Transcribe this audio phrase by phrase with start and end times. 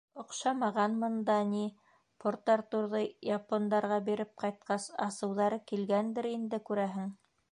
[0.21, 1.59] —Оҡшамағанмын да ни,
[2.23, 7.17] Порт-Артурҙы япондарға биреп ҡайтҡас, асыуҙары килгәндер инде, күрәһең.